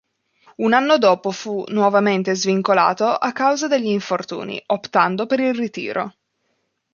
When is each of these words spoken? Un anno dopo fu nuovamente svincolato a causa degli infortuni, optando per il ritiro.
Un 0.55 0.73
anno 0.73 0.97
dopo 0.97 1.29
fu 1.29 1.63
nuovamente 1.67 2.33
svincolato 2.33 3.05
a 3.05 3.31
causa 3.33 3.67
degli 3.67 3.85
infortuni, 3.85 4.59
optando 4.65 5.27
per 5.27 5.39
il 5.39 5.53
ritiro. 5.53 6.15